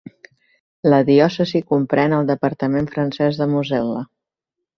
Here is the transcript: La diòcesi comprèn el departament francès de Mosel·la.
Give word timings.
La 0.93 1.01
diòcesi 1.09 1.61
comprèn 1.73 2.15
el 2.21 2.31
departament 2.33 2.89
francès 2.97 3.39
de 3.45 3.49
Mosel·la. 3.53 4.03